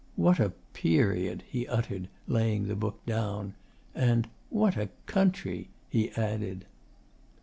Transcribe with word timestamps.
'What 0.15 0.39
a 0.39 0.53
period!' 0.73 1.43
he 1.47 1.67
uttered, 1.67 2.07
laying 2.27 2.67
the 2.67 2.75
book 2.75 3.05
down. 3.05 3.53
And 3.93 4.27
'What 4.49 4.75
a 4.75 4.89
country!' 5.05 5.69
he 5.91 6.09
added. 6.13 6.65